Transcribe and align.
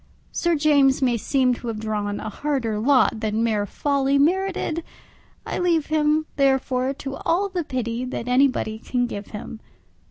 Sir 0.31 0.55
James 0.55 0.99
may 1.03 1.15
seem 1.15 1.53
to 1.53 1.67
have 1.67 1.79
drawn 1.79 2.19
a 2.19 2.29
harder 2.29 2.79
lot 2.79 3.19
than 3.19 3.43
mere 3.43 3.67
folly 3.67 4.17
merited; 4.17 4.83
I 5.45 5.59
leave 5.59 5.85
him, 5.93 6.25
therefore, 6.37 6.91
to 6.95 7.17
all 7.17 7.49
the 7.49 7.63
pity 7.63 8.03
that 8.05 8.27
anybody 8.27 8.79
can 8.79 9.05
give 9.05 9.27
him. 9.27 9.59